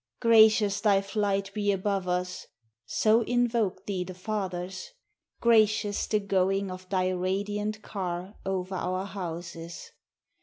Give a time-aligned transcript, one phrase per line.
[0.19, 2.47] "Gracious thy flight be above us!
[2.87, 4.93] so invoked thee the fathers;
[5.41, 9.91] Gracious the going of thy radiant car over our houses!